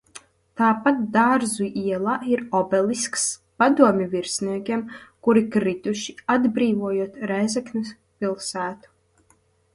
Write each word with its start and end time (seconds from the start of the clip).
Tāpat 0.59 1.01
Dārzu 1.17 1.67
ielā 1.81 2.15
ir 2.31 2.41
obelisks 2.59 3.25
padomju 3.63 4.09
virsniekiem, 4.15 4.83
kuri 5.29 5.45
krituši 5.57 6.17
atbrīvojot 6.39 7.23
Rēzeknes 7.35 7.95
pilsētu. 8.01 8.95